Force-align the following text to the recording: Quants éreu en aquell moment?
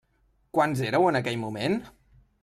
Quants 0.57 0.79
éreu 0.87 1.05
en 1.09 1.19
aquell 1.19 1.37
moment? 1.41 1.77